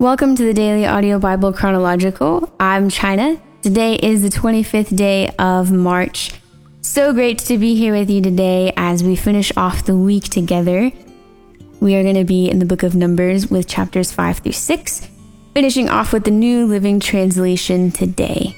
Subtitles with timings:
[0.00, 2.50] Welcome to the Daily Audio Bible Chronological.
[2.58, 3.38] I'm China.
[3.60, 6.32] Today is the 25th day of March.
[6.80, 10.90] So great to be here with you today as we finish off the week together.
[11.80, 15.08] We are going to be in the book of Numbers with chapters 5 through 6,
[15.52, 18.56] finishing off with the New Living Translation today.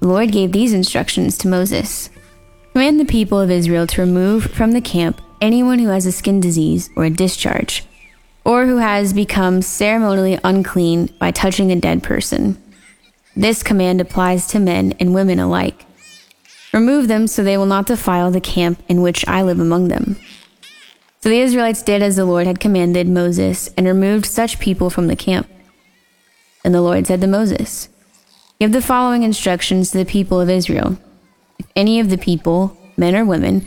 [0.00, 2.10] The Lord gave these instructions to Moses
[2.74, 6.40] Command the people of Israel to remove from the camp anyone who has a skin
[6.40, 7.84] disease or a discharge,
[8.44, 12.60] or who has become ceremonially unclean by touching a dead person.
[13.34, 15.86] This command applies to men and women alike.
[16.72, 20.16] Remove them so they will not defile the camp in which I live among them.
[21.20, 25.06] So the Israelites did as the Lord had commanded Moses and removed such people from
[25.06, 25.48] the camp.
[26.64, 27.88] And the Lord said to Moses,
[28.60, 30.98] Give the following instructions to the people of Israel.
[31.58, 33.66] If any of the people, men or women,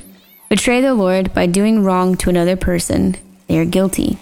[0.50, 3.16] betray the Lord by doing wrong to another person,
[3.48, 4.18] they are guilty.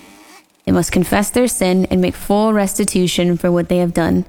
[0.65, 4.25] They must confess their sin and make full restitution for what they have done,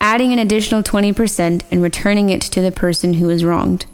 [0.00, 3.86] adding an additional 20% and returning it to the person who is wronged.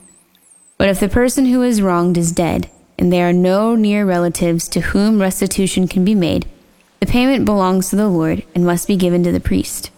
[0.76, 4.68] But if the person who is wronged is dead, and there are no near relatives
[4.68, 6.46] to whom restitution can be made,
[7.00, 9.90] the payment belongs to the Lord and must be given to the priest.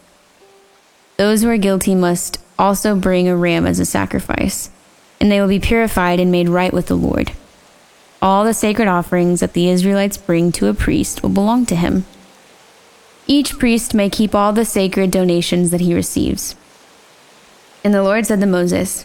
[1.16, 4.70] Those who are guilty must also bring a ram as a sacrifice,
[5.20, 7.32] and they will be purified and made right with the Lord.
[8.24, 12.06] All the sacred offerings that the Israelites bring to a priest will belong to him.
[13.26, 16.56] Each priest may keep all the sacred donations that he receives.
[17.84, 19.04] And the Lord said to Moses,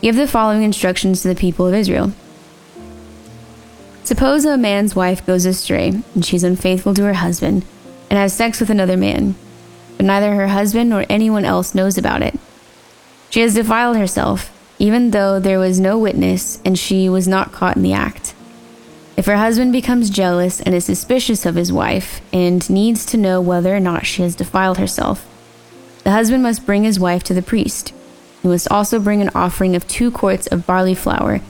[0.00, 2.12] Give the following instructions to the people of Israel.
[4.02, 7.66] Suppose a man's wife goes astray, and she's unfaithful to her husband,
[8.08, 9.34] and has sex with another man
[9.96, 12.38] but neither her husband nor anyone else knows about it.
[13.30, 17.76] She has defiled herself, even though there was no witness and she was not caught
[17.76, 18.34] in the act.
[19.16, 23.40] If her husband becomes jealous and is suspicious of his wife and needs to know
[23.40, 25.26] whether or not she has defiled herself,
[26.04, 27.92] the husband must bring his wife to the priest.
[28.42, 31.40] He must also bring an offering of two quarts of barley flour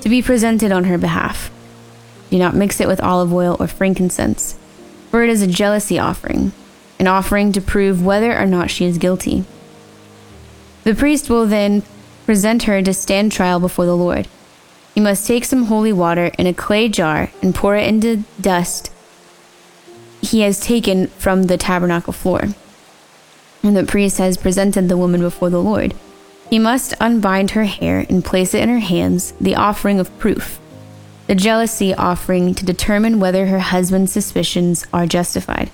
[0.00, 1.50] to be presented on her behalf.
[2.30, 4.56] Do not mix it with olive oil or frankincense,
[5.10, 6.52] for it is a jealousy offering
[6.98, 9.44] an offering to prove whether or not she is guilty.
[10.84, 11.82] The priest will then
[12.26, 14.28] present her to stand trial before the Lord.
[14.94, 18.90] He must take some holy water in a clay jar and pour it into dust
[20.26, 22.48] he has taken from the tabernacle floor.
[23.62, 25.94] When the priest has presented the woman before the Lord,
[26.50, 30.60] he must unbind her hair and place it in her hands, the offering of proof,
[31.26, 35.70] the jealousy offering to determine whether her husband's suspicions are justified.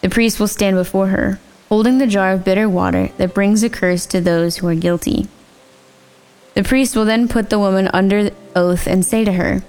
[0.00, 1.38] The priest will stand before her,
[1.72, 5.26] holding the jar of bitter water that brings a curse to those who are guilty.
[6.52, 9.62] The priest will then put the woman under oath and say to her,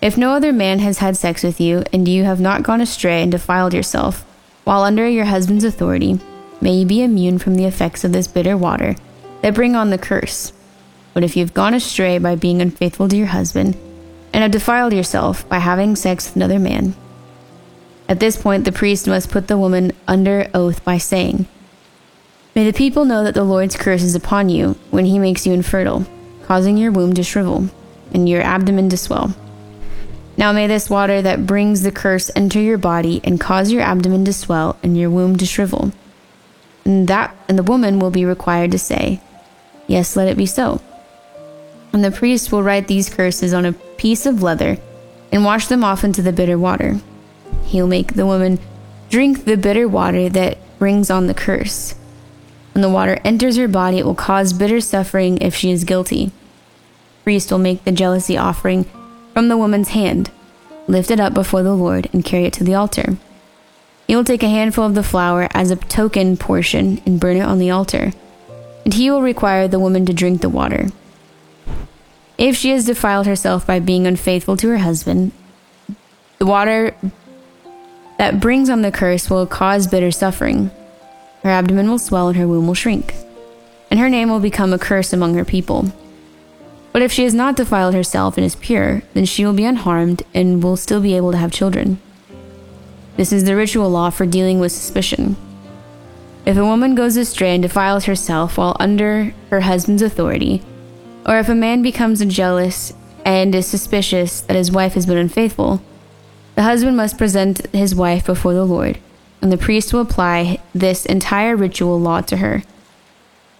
[0.00, 3.22] If no other man has had sex with you, and you have not gone astray
[3.22, 4.22] and defiled yourself,
[4.64, 6.18] while under your husband's authority,
[6.62, 8.96] may you be immune from the effects of this bitter water
[9.42, 10.54] that bring on the curse.
[11.12, 13.76] But if you have gone astray by being unfaithful to your husband,
[14.32, 16.94] and have defiled yourself by having sex with another man,
[18.08, 21.46] at this point, the priest must put the woman under oath by saying,
[22.54, 25.52] May the people know that the Lord's curse is upon you when he makes you
[25.52, 26.06] infertile,
[26.44, 27.68] causing your womb to shrivel
[28.14, 29.34] and your abdomen to swell.
[30.38, 34.24] Now may this water that brings the curse enter your body and cause your abdomen
[34.26, 35.92] to swell and your womb to shrivel.
[36.84, 39.20] And that and the woman will be required to say,
[39.88, 40.80] Yes, let it be so.
[41.92, 44.78] And the priest will write these curses on a piece of leather
[45.32, 47.00] and wash them off into the bitter water.
[47.66, 48.58] He'll make the woman
[49.10, 51.94] drink the bitter water that brings on the curse.
[52.72, 56.26] When the water enters her body, it will cause bitter suffering if she is guilty.
[56.26, 56.32] The
[57.24, 58.84] priest will make the jealousy offering
[59.32, 60.30] from the woman's hand,
[60.86, 63.16] lift it up before the Lord, and carry it to the altar.
[64.06, 67.42] He will take a handful of the flour as a token portion and burn it
[67.42, 68.12] on the altar,
[68.84, 70.88] and he will require the woman to drink the water.
[72.38, 75.32] If she has defiled herself by being unfaithful to her husband,
[76.38, 76.94] the water
[78.18, 80.70] that brings on the curse will cause bitter suffering.
[81.42, 83.14] Her abdomen will swell and her womb will shrink,
[83.90, 85.92] and her name will become a curse among her people.
[86.92, 90.22] But if she has not defiled herself and is pure, then she will be unharmed
[90.34, 92.00] and will still be able to have children.
[93.16, 95.36] This is the ritual law for dealing with suspicion.
[96.46, 100.62] If a woman goes astray and defiles herself while under her husband's authority,
[101.26, 102.92] or if a man becomes jealous
[103.24, 105.82] and is suspicious that his wife has been unfaithful,
[106.56, 108.98] the husband must present his wife before the Lord,
[109.42, 112.62] and the priest will apply this entire ritual law to her.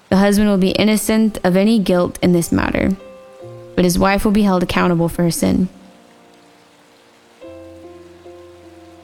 [0.08, 2.96] The husband will be innocent of any guilt in this matter,
[3.75, 5.69] but his wife will be held accountable for her sin.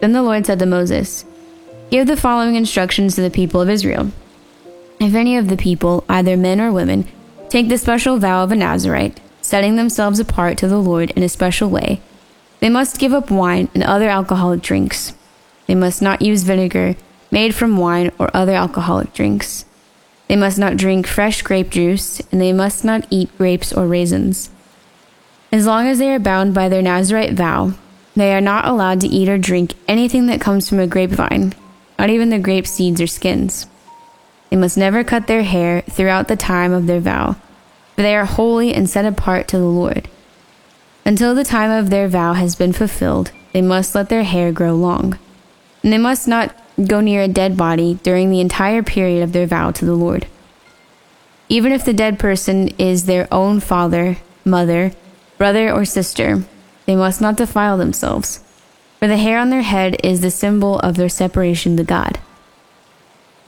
[0.01, 1.27] Then the Lord said to Moses,
[1.91, 4.11] Give the following instructions to the people of Israel.
[5.01, 7.07] If any of the people, either men or women,
[7.51, 11.29] take the special vow of a Nazirite, setting themselves apart to the Lord in a
[11.29, 12.01] special way,
[12.63, 15.15] they must give up wine and other alcoholic drinks.
[15.67, 16.95] They must not use vinegar
[17.29, 19.65] made from wine or other alcoholic drinks.
[20.29, 24.49] They must not drink fresh grape juice, and they must not eat grapes or raisins.
[25.51, 27.73] As long as they are bound by their Nazirite vow,
[28.15, 31.55] they are not allowed to eat or drink anything that comes from a grapevine,
[31.99, 33.67] not even the grape seeds or skins.
[34.51, 37.35] They must never cut their hair throughout the time of their vow,
[37.97, 40.09] for they are holy and set apart to the Lord.
[41.05, 44.75] Until the time of their vow has been fulfilled, they must let their hair grow
[44.75, 45.19] long.
[45.83, 46.55] And they must not
[46.87, 50.27] go near a dead body during the entire period of their vow to the Lord.
[51.49, 54.93] Even if the dead person is their own father, mother,
[55.39, 56.45] brother, or sister,
[56.87, 58.43] they must not defile themselves
[59.03, 62.21] for the hair on their head is the symbol of their separation to God.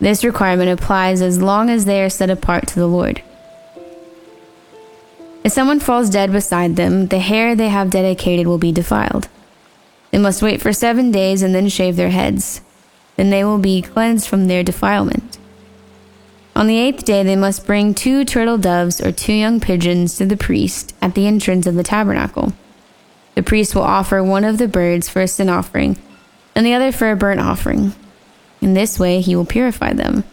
[0.01, 3.23] This requirement applies as long as they are set apart to the Lord.
[5.45, 9.29] If someone falls dead beside them, the hair they have dedicated will be defiled.
[10.11, 12.63] They must wait for seven days and then shave their heads.
[13.17, 15.39] Then they will be cleansed from their defilement.
[16.57, 20.25] On the eighth day, they must bring two turtle doves or two young pigeons to
[20.25, 22.53] the priest at the entrance of the tabernacle.
[23.35, 25.99] The priest will offer one of the birds for a sin offering
[26.55, 27.93] and the other for a burnt offering.
[28.61, 30.25] In this way, he will purify them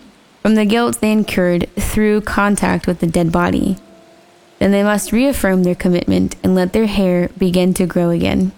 [0.42, 3.78] from the guilt they incurred through contact with the dead body.
[4.62, 8.52] Then they must reaffirm their commitment and let their hair begin to grow again.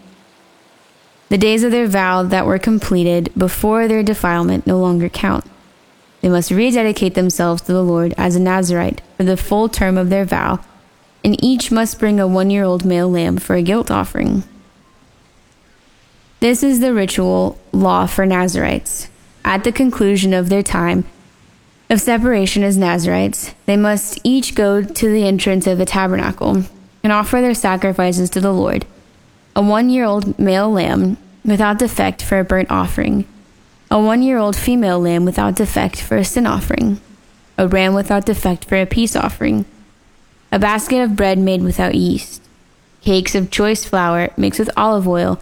[1.30, 5.46] The days of their vow that were completed before their defilement no longer count.
[6.20, 10.10] They must rededicate themselves to the Lord as a Nazirite for the full term of
[10.10, 10.60] their vow
[11.24, 14.44] and each must bring a one year old male lamb for a guilt offering.
[16.42, 19.08] This is the ritual law for Nazirites.
[19.46, 21.06] At the conclusion of their time
[21.94, 26.64] of separation as Nazirites, they must each go to the entrance of the tabernacle
[27.04, 28.86] and offer their sacrifices to the Lord.
[29.56, 33.28] A one year old male lamb without defect for a burnt offering,
[33.92, 37.00] a one year old female lamb without defect for a sin offering,
[37.60, 39.64] a ram without defect for a peace offering.
[40.52, 42.42] A basket of bread made without yeast,
[43.02, 45.40] cakes of choice flour mixed with olive oil,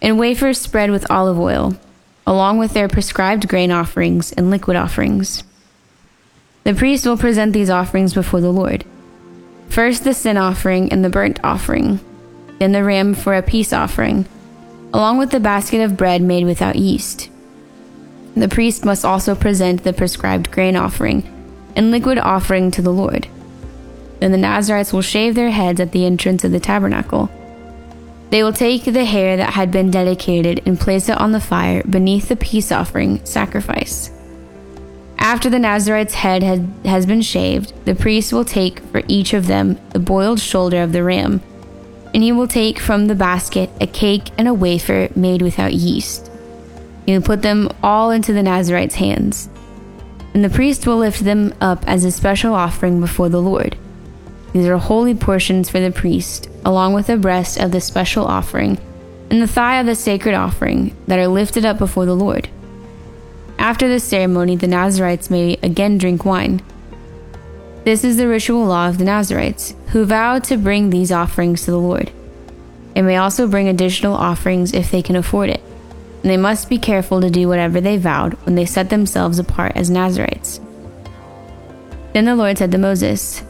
[0.00, 1.76] and wafers spread with olive oil,
[2.26, 5.42] along with their prescribed grain offerings and liquid offerings.
[6.64, 8.84] The priest will present these offerings before the Lord.
[9.68, 12.00] First, the sin offering and the burnt offering,
[12.58, 14.26] then the ram for a peace offering,
[14.92, 17.30] along with the basket of bread made without yeast.
[18.34, 21.24] The priest must also present the prescribed grain offering
[21.74, 23.28] and liquid offering to the Lord.
[24.20, 27.30] Then the Nazirites will shave their heads at the entrance of the tabernacle.
[28.30, 31.82] They will take the hair that had been dedicated and place it on the fire
[31.84, 34.10] beneath the peace offering sacrifice.
[35.20, 39.46] After the Nazirite's head had, has been shaved, the priest will take for each of
[39.46, 41.42] them the boiled shoulder of the ram,
[42.14, 46.30] and he will take from the basket a cake and a wafer made without yeast.
[47.04, 49.50] He will put them all into the Nazirite's hands,
[50.32, 53.76] and the priest will lift them up as a special offering before the Lord.
[54.54, 58.78] These are holy portions for the priest, along with the breast of the special offering
[59.30, 62.48] and the thigh of the sacred offering that are lifted up before the Lord.
[63.60, 66.62] After this ceremony, the Nazirites may again drink wine.
[67.84, 71.70] This is the ritual law of the Nazirites, who vow to bring these offerings to
[71.70, 72.10] the Lord.
[72.94, 75.60] They may also bring additional offerings if they can afford it,
[76.22, 79.72] and they must be careful to do whatever they vowed when they set themselves apart
[79.76, 80.58] as Nazirites.
[82.14, 83.42] Then the Lord said to Moses,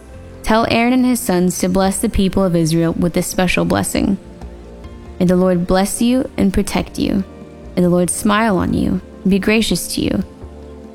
[0.43, 4.19] Tell Aaron and his sons to bless the people of Israel with this special blessing.
[5.21, 7.23] May the Lord bless you and protect you.
[7.77, 10.25] May the Lord smile on you and be gracious to you.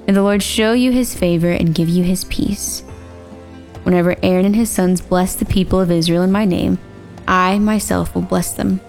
[0.07, 2.81] May the Lord show you his favor and give you his peace.
[3.83, 6.79] Whenever Aaron and his sons bless the people of Israel in my name,
[7.27, 8.81] I myself will bless them.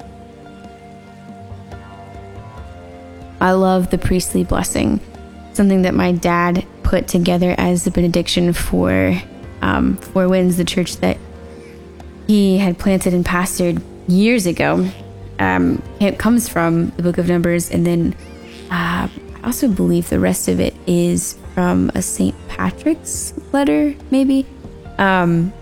[3.40, 5.00] I love the priestly blessing,
[5.52, 9.20] something that my dad put together as the benediction for
[9.60, 11.18] um, Four Winds, the church that
[12.26, 14.88] he had planted and pastored years ago.
[15.38, 18.16] Um, it comes from the book of Numbers, and then
[18.70, 19.08] uh,
[19.46, 22.34] I also believe the rest of it is from a St.
[22.48, 24.44] Patrick's letter, maybe.
[24.98, 25.52] Um,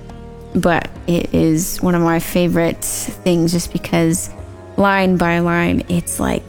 [0.54, 4.30] but it is one of my favorite things just because
[4.78, 6.42] line by line, it's like,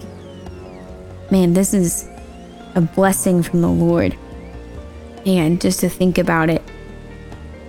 [1.30, 2.08] man, this is
[2.74, 4.18] a blessing from the Lord.
[5.26, 6.64] And just to think about it,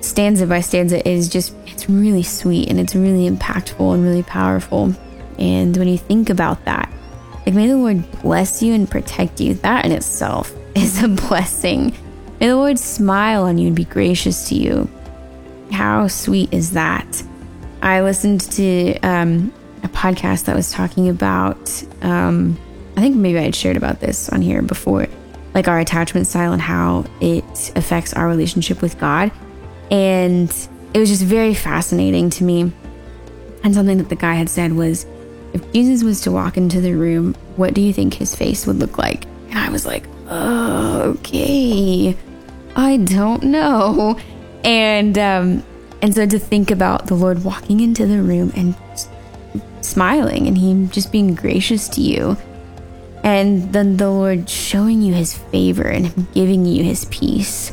[0.00, 4.94] stanza by stanza is just it's really sweet and it's really impactful and really powerful.
[5.40, 6.88] And when you think about that,
[7.46, 9.54] Like, may the Lord bless you and protect you.
[9.54, 11.96] That in itself is a blessing.
[12.40, 14.90] May the Lord smile on you and be gracious to you.
[15.70, 17.22] How sweet is that?
[17.82, 19.52] I listened to um,
[19.84, 22.58] a podcast that was talking about, um,
[22.96, 25.06] I think maybe I had shared about this on here before,
[25.54, 29.30] like our attachment style and how it affects our relationship with God.
[29.90, 30.50] And
[30.94, 32.72] it was just very fascinating to me.
[33.62, 35.06] And something that the guy had said was,
[35.52, 38.76] if Jesus was to walk into the room, what do you think his face would
[38.76, 39.24] look like?
[39.50, 42.16] And I was like, okay.
[42.76, 44.18] I don't know.
[44.64, 45.64] And um,
[46.02, 48.74] and so to think about the Lord walking into the room and
[49.80, 52.36] smiling and Him just being gracious to you,
[53.24, 57.72] and then the Lord showing you His favor and Him giving you His peace,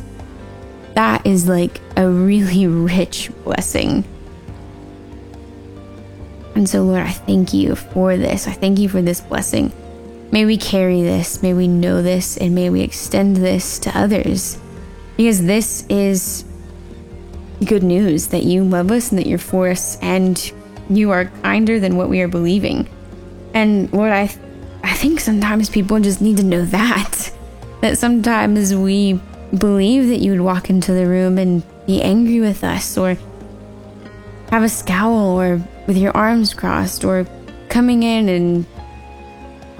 [0.94, 2.66] that is like a really
[2.96, 4.04] rich blessing.
[6.54, 8.46] And so, Lord, I thank you for this.
[8.46, 9.72] I thank you for this blessing.
[10.30, 14.58] May we carry this, may we know this, and may we extend this to others.
[15.16, 16.44] Because this is
[17.64, 20.52] good news that you love us and that you're for us and
[20.90, 22.88] you are kinder than what we are believing.
[23.54, 24.40] And Lord, I, th-
[24.82, 27.30] I think sometimes people just need to know that.
[27.80, 29.20] That sometimes we
[29.58, 33.18] believe that you would walk into the room and be angry with us or
[34.54, 37.26] have a scowl or with your arms crossed or
[37.68, 38.64] coming in and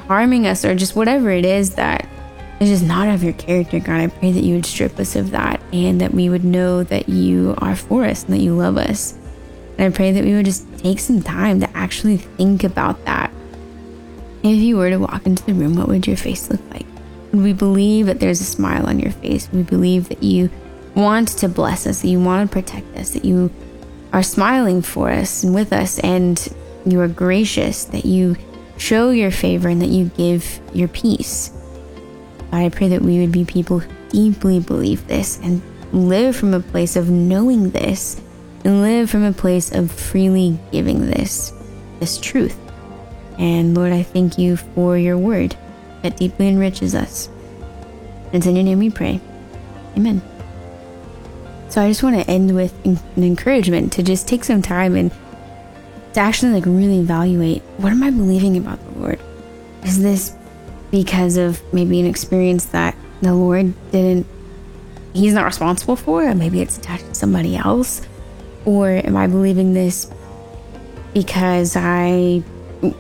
[0.09, 2.09] harming us or just whatever it is that
[2.59, 4.01] is just not of your character, God.
[4.01, 7.09] I pray that you would strip us of that and that we would know that
[7.09, 9.17] you are for us and that you love us.
[9.79, 13.31] And I pray that we would just take some time to actually think about that.
[14.43, 16.87] If you were to walk into the room, what would your face look like?
[17.33, 19.49] Would we believe that there's a smile on your face?
[19.53, 20.51] Would we believe that you
[20.97, 23.53] want to bless us, that you want to protect us, that you
[24.15, 26.49] are smiling for us and with us, and
[26.87, 28.37] you are gracious, that you
[28.77, 31.51] show your favor, and that you give your peace?
[32.53, 35.61] I pray that we would be people who deeply believe this and
[35.93, 38.21] live from a place of knowing this
[38.65, 41.53] and live from a place of freely giving this,
[41.99, 42.59] this truth.
[43.39, 45.57] And Lord, I thank you for your word
[46.03, 47.29] that deeply enriches us.
[48.27, 49.21] And it's in your name we pray.
[49.97, 50.23] Amen.
[51.69, 55.11] So I just want to end with an encouragement to just take some time and
[56.13, 59.21] to actually like really evaluate what am I believing about the Lord?
[59.85, 60.37] Is this
[60.91, 64.27] because of maybe an experience that the Lord didn't,
[65.13, 68.07] He's not responsible for, or maybe it's attached to somebody else?
[68.65, 70.11] Or am I believing this
[71.13, 72.43] because I,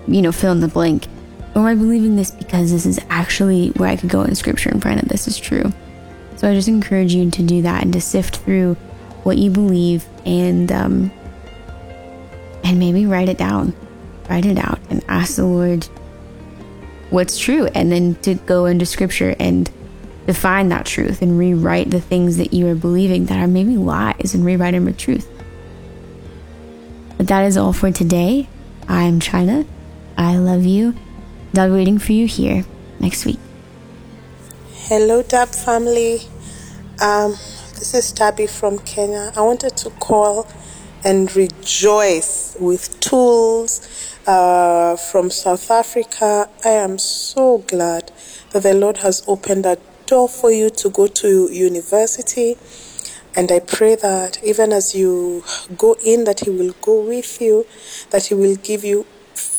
[0.07, 1.07] you know, fill in the blank?
[1.55, 4.71] Or am I believing this because this is actually where I could go in scripture
[4.71, 5.73] and find that this is true?
[6.37, 8.75] So I just encourage you to do that and to sift through
[9.23, 11.13] what you believe and um,
[12.63, 13.75] and maybe write it down,
[14.29, 15.85] write it out, and ask the Lord
[17.11, 19.71] what's true, and then to go into Scripture and
[20.27, 24.35] define that truth and rewrite the things that you are believing that are maybe lies
[24.35, 25.31] and rewrite them with truth.
[27.17, 28.49] But that is all for today.
[28.89, 29.65] I'm China.
[30.17, 30.95] I love you.
[31.57, 32.65] I'll be waiting for you here
[32.99, 33.39] next week.
[34.89, 36.21] Hello, Dab family.
[37.01, 37.31] Um,
[37.79, 39.33] this is Tabby from Kenya.
[39.35, 40.47] I wanted to call
[41.03, 43.81] and rejoice with tools
[44.27, 46.51] uh, from South Africa.
[46.67, 48.13] I am so glad
[48.51, 52.59] that the Lord has opened a door for you to go to university.
[53.35, 55.45] And I pray that even as you
[55.79, 57.67] go in, that He will go with you,
[58.11, 59.07] that He will give you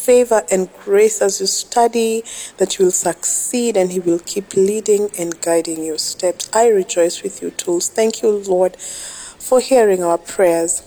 [0.05, 2.24] favor and grace as you study,
[2.57, 6.50] that you will succeed and He will keep leading and guiding your steps.
[6.53, 7.89] I rejoice with you, tools.
[7.89, 10.83] Thank you, Lord, for hearing our prayers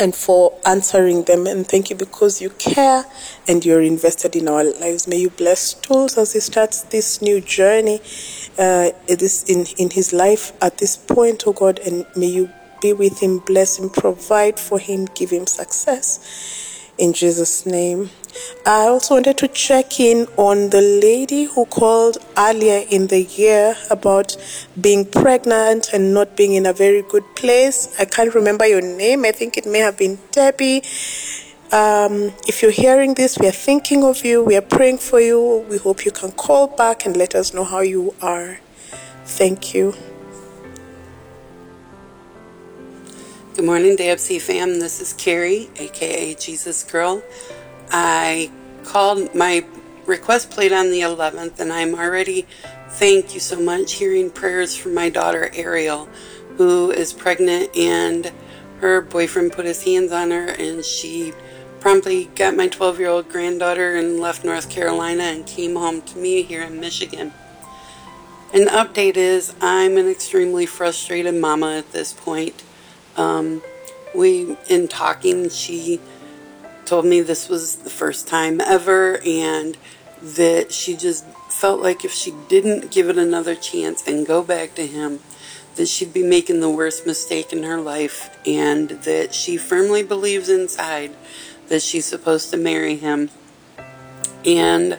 [0.00, 1.46] and for answering them.
[1.46, 3.04] And thank you because you care
[3.46, 5.06] and you're invested in our lives.
[5.06, 8.00] May you bless Tools as he starts this new journey
[8.58, 12.92] uh, this in, in his life at this point, oh God, and may you be
[12.92, 16.92] with him, bless him, provide for him, give him success.
[16.98, 18.10] In Jesus' name.
[18.66, 23.76] I also wanted to check in on the lady who called earlier in the year
[23.90, 24.36] about
[24.80, 27.94] being pregnant and not being in a very good place.
[27.98, 29.24] I can't remember your name.
[29.24, 30.82] I think it may have been Debbie.
[31.72, 34.42] Um, if you're hearing this, we are thinking of you.
[34.42, 35.64] We are praying for you.
[35.70, 38.58] We hope you can call back and let us know how you are.
[39.24, 39.94] Thank you.
[43.54, 44.80] Good morning, DFC fam.
[44.80, 47.22] This is Carrie, aka Jesus Girl.
[47.90, 48.50] I
[48.84, 49.64] called my
[50.06, 52.46] request played on the 11th, and I'm already,
[52.88, 56.08] thank you so much, hearing prayers from my daughter Ariel,
[56.56, 58.32] who is pregnant, and
[58.80, 61.32] her boyfriend put his hands on her, and she
[61.80, 66.18] promptly got my 12 year old granddaughter and left North Carolina and came home to
[66.18, 67.32] me here in Michigan.
[68.52, 72.62] An update is I'm an extremely frustrated mama at this point.
[73.16, 73.62] Um,
[74.14, 76.00] we, in talking, she
[76.90, 79.78] told me this was the first time ever and
[80.20, 84.74] that she just felt like if she didn't give it another chance and go back
[84.74, 85.20] to him,
[85.76, 90.48] that she'd be making the worst mistake in her life and that she firmly believes
[90.48, 91.14] inside
[91.68, 93.30] that she's supposed to marry him.
[94.44, 94.98] And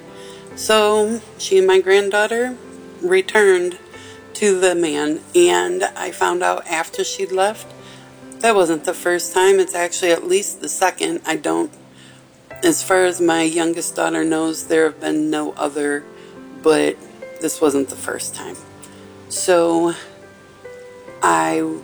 [0.55, 2.55] so she and my granddaughter
[3.01, 3.77] returned
[4.36, 7.67] to the man, and I found out after she'd left
[8.41, 9.60] that wasn't the first time.
[9.60, 11.21] It's actually at least the second.
[11.25, 11.71] I don't,
[12.63, 16.03] as far as my youngest daughter knows, there have been no other,
[16.62, 16.96] but
[17.41, 18.56] this wasn't the first time.
[19.30, 19.96] So
[21.24, 21.80] I,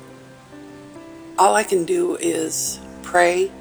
[1.37, 3.51] all I can do is pray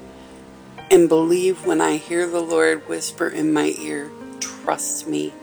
[0.91, 5.33] and believe when I hear the Lord whisper in my ear, trust me.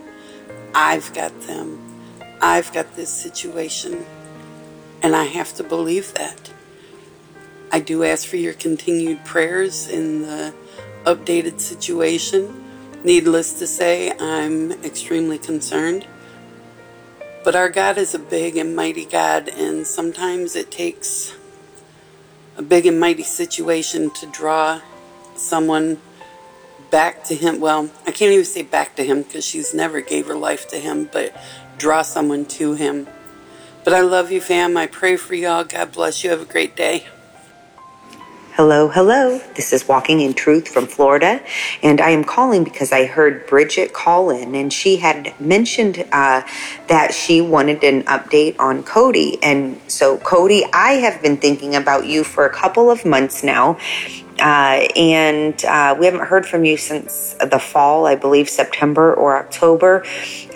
[0.75, 1.81] I've got them.
[2.41, 4.05] I've got this situation.
[5.03, 6.51] And I have to believe that.
[7.71, 10.55] I do ask for your continued prayers in the
[11.05, 12.61] updated situation.
[13.05, 16.07] Needless to say, I'm extremely concerned.
[17.45, 21.35] But our God is a big and mighty God, and sometimes it takes
[22.57, 24.81] a big and mighty situation to draw
[25.37, 26.01] someone
[26.91, 27.61] back to him.
[27.61, 30.79] Well, I can't even say back to him because she's never gave her life to
[30.79, 31.37] him, but
[31.77, 33.07] draw someone to him.
[33.83, 34.77] But I love you, fam.
[34.79, 35.65] I pray for y'all.
[35.65, 36.31] God bless you.
[36.31, 37.07] Have a great day.
[38.57, 39.41] Hello, hello.
[39.57, 41.43] This is Walking in Truth from Florida,
[41.83, 46.43] and I am calling because I heard Bridget call in, and she had mentioned uh,
[46.87, 49.43] that she wanted an update on Cody.
[49.43, 53.77] And so, Cody, I have been thinking about you for a couple of months now,
[54.39, 59.37] uh, and uh, we haven't heard from you since the fall, I believe September or
[59.37, 60.05] October.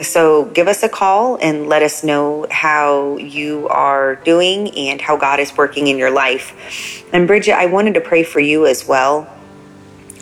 [0.02, 5.16] So give us a call and let us know how you are doing and how
[5.16, 7.04] God is working in your life.
[7.12, 9.32] And Bridget, I wanted to pray for you as well.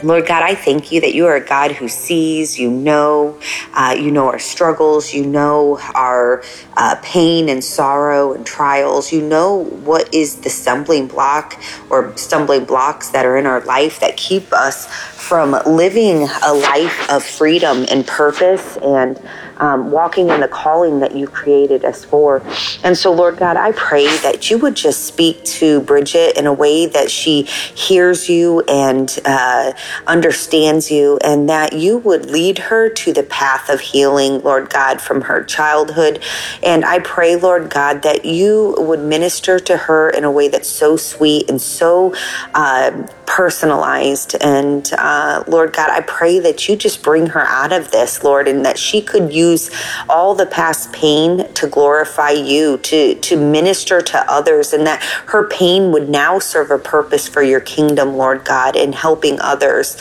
[0.03, 3.39] Lord God, I thank you that you are a God who sees, you know,
[3.73, 6.43] uh, you know our struggles, you know our
[6.77, 12.67] uh, pain and sorrow and trials, you know what is the stumbling block or stumbling
[12.67, 17.87] blocks that are in our life that keep us from living a life of freedom
[17.91, 19.19] and purpose and
[19.59, 22.43] um, walking in the calling that you created us for.
[22.83, 26.53] And so, Lord God, I pray that you would just speak to Bridget in a
[26.53, 29.73] way that she hears you and uh,
[30.07, 35.01] understands you, and that you would lead her to the path of healing, Lord God,
[35.01, 36.23] from her childhood.
[36.63, 40.69] And I pray, Lord God, that you would minister to her in a way that's
[40.69, 42.15] so sweet and so
[42.55, 44.37] uh, personalized.
[44.41, 48.49] And uh, Lord God, I pray that you just bring her out of this, Lord,
[48.49, 49.71] and that she could use
[50.09, 55.49] all the past pain to glorify you, to, to minister to others, and that her
[55.49, 59.97] pain would now serve a purpose for your kingdom, Lord God, in helping others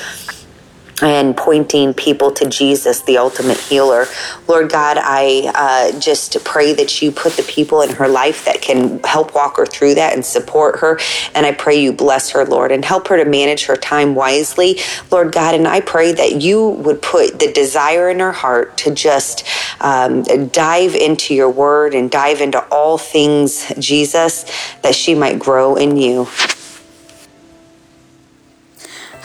[1.01, 4.05] and pointing people to Jesus, the ultimate healer.
[4.47, 8.61] Lord God, I uh, just pray that you put the people in her life that
[8.61, 10.99] can help walk her through that and support her.
[11.33, 14.79] And I pray you bless her, Lord, and help her to manage her time wisely,
[15.11, 15.55] Lord God.
[15.55, 19.45] And I pray that you would put the desire in her heart to just
[19.81, 24.45] um, dive into your word and dive into all things, Jesus,
[24.81, 26.27] that she might grow in you.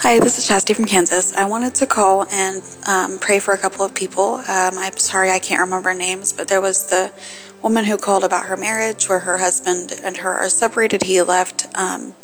[0.03, 1.31] Hi, this is Chastity from Kansas.
[1.35, 4.37] I wanted to call and um, pray for a couple of people.
[4.47, 7.13] Um, I'm sorry I can't remember names, but there was the
[7.61, 11.03] woman who called about her marriage where her husband and her are separated.
[11.03, 11.67] He left.
[11.75, 12.15] Um,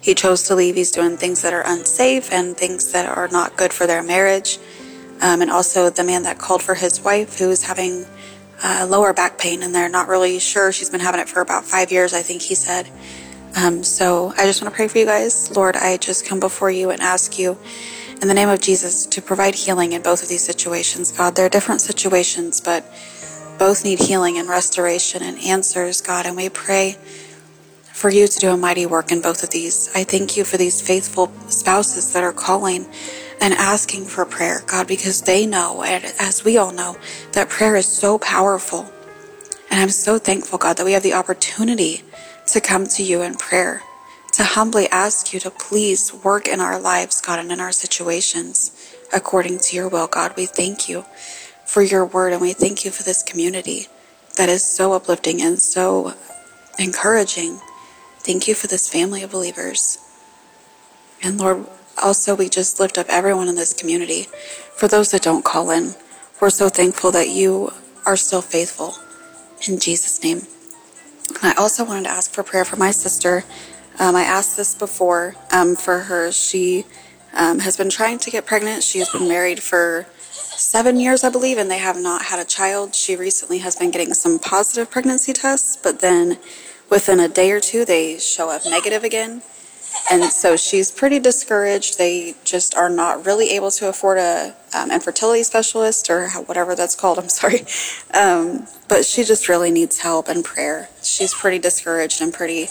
[0.00, 0.76] he chose to leave.
[0.76, 4.60] He's doing things that are unsafe and things that are not good for their marriage.
[5.20, 8.06] Um, and also the man that called for his wife who is having
[8.62, 10.70] uh, lower back pain and they're not really sure.
[10.70, 12.88] She's been having it for about five years, I think he said.
[13.56, 15.54] Um, so I just want to pray for you guys.
[15.54, 17.56] Lord, I just come before you and ask you
[18.20, 21.12] in the name of Jesus to provide healing in both of these situations.
[21.12, 22.84] God, they're different situations, but
[23.58, 26.26] both need healing and restoration and answers, God.
[26.26, 26.96] And we pray
[27.92, 29.88] for you to do a mighty work in both of these.
[29.94, 32.86] I thank you for these faithful spouses that are calling
[33.40, 36.96] and asking for prayer, God, because they know, as we all know,
[37.32, 38.90] that prayer is so powerful.
[39.70, 42.02] And I'm so thankful, God, that we have the opportunity
[42.48, 43.82] to come to you in prayer,
[44.32, 48.70] to humbly ask you to please work in our lives, God, and in our situations
[49.12, 50.34] according to your will, God.
[50.36, 51.04] We thank you
[51.66, 53.88] for your word and we thank you for this community
[54.36, 56.14] that is so uplifting and so
[56.78, 57.60] encouraging.
[58.18, 59.98] Thank you for this family of believers.
[61.22, 61.66] And Lord,
[62.02, 64.26] also, we just lift up everyone in this community.
[64.74, 65.94] For those that don't call in,
[66.40, 67.72] we're so thankful that you
[68.04, 68.94] are still faithful.
[69.68, 70.42] In Jesus' name.
[71.42, 73.44] And I also wanted to ask for prayer for my sister.
[73.98, 76.32] Um, I asked this before um, for her.
[76.32, 76.84] She
[77.32, 78.82] um, has been trying to get pregnant.
[78.82, 80.06] She has been married for
[80.56, 82.94] seven years, I believe, and they have not had a child.
[82.94, 86.38] She recently has been getting some positive pregnancy tests, but then
[86.90, 89.42] within a day or two, they show up negative again.
[90.10, 91.98] And so she's pretty discouraged.
[91.98, 96.94] They just are not really able to afford a um, infertility specialist or whatever that's
[96.94, 97.18] called.
[97.18, 97.64] I'm sorry.
[98.12, 100.88] Um, but she just really needs help and prayer.
[101.02, 102.68] She's pretty discouraged and pretty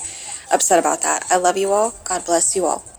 [0.51, 1.25] upset about that.
[1.29, 1.93] I love you all.
[2.03, 2.92] God bless you all.